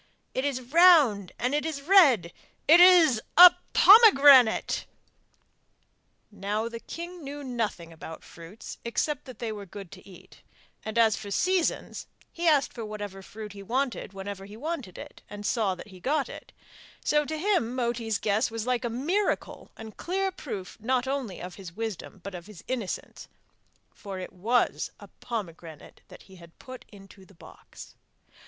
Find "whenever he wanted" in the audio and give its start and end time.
14.11-14.97